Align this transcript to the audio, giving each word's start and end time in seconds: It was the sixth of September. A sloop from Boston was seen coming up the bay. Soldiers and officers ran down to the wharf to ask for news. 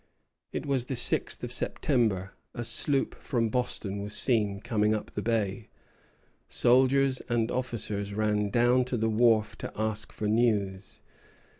It 0.51 0.65
was 0.65 0.85
the 0.85 0.95
sixth 0.95 1.43
of 1.43 1.53
September. 1.53 2.33
A 2.55 2.63
sloop 2.63 3.13
from 3.13 3.49
Boston 3.49 4.01
was 4.01 4.13
seen 4.15 4.59
coming 4.59 4.95
up 4.95 5.11
the 5.11 5.21
bay. 5.21 5.67
Soldiers 6.47 7.21
and 7.29 7.51
officers 7.51 8.11
ran 8.15 8.49
down 8.49 8.83
to 8.85 8.97
the 8.97 9.11
wharf 9.11 9.55
to 9.59 9.71
ask 9.79 10.11
for 10.11 10.27
news. 10.27 11.03